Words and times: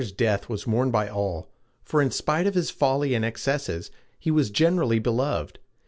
]Alexander's 0.01 0.17
death 0.17 0.49
was 0.49 0.65
mourned 0.65 0.91
by 0.91 1.07
all, 1.07 1.47
for, 1.83 2.01
in 2.01 2.09
spite 2.09 2.47
of 2.47 2.55
his 2.55 2.71
folly 2.71 3.13
and 3.13 3.23
excesses, 3.23 3.91
he 4.17 4.31
was 4.31 4.49
generally 4.49 4.97
beloved. 4.97 5.59